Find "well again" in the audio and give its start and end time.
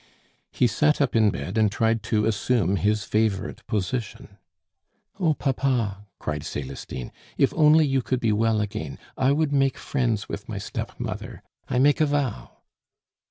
8.31-8.97